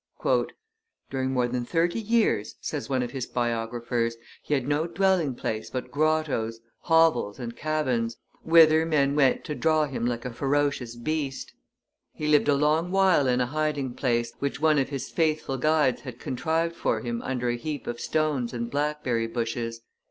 "During 1.11 1.29
more 1.31 1.47
than 1.47 1.63
thirty 1.63 1.99
years," 1.99 2.55
says 2.59 2.89
one 2.89 3.03
of 3.03 3.11
his 3.11 3.27
biographers, 3.27 4.15
"he 4.41 4.55
had 4.55 4.67
no 4.67 4.87
dwelling 4.87 5.35
place 5.35 5.69
but 5.69 5.91
grottoes, 5.91 6.59
hovels, 6.85 7.37
and 7.39 7.55
cabins, 7.55 8.17
whither 8.41 8.83
men 8.83 9.15
went 9.15 9.43
to 9.45 9.53
draw 9.53 9.85
him 9.85 10.07
like 10.07 10.25
a 10.25 10.33
ferocious 10.33 10.95
beast. 10.95 11.53
He 12.13 12.27
lived 12.27 12.47
a 12.47 12.55
long 12.55 12.89
while 12.89 13.27
in 13.27 13.41
a 13.41 13.45
hiding 13.45 13.93
place, 13.93 14.33
which 14.39 14.59
one 14.59 14.79
of 14.79 14.89
his 14.89 15.11
faithful 15.11 15.57
guides 15.59 16.01
had 16.01 16.17
contrived 16.17 16.75
for 16.75 17.01
him 17.01 17.21
under 17.21 17.49
a 17.49 17.55
heap 17.55 17.85
of 17.85 17.99
stones 18.01 18.53
and 18.53 18.71
blackberry 18.71 19.27
bushes. 19.27 19.81